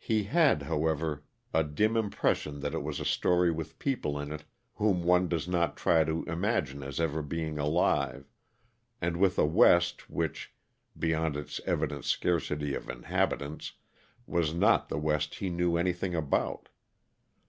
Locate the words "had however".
0.24-1.22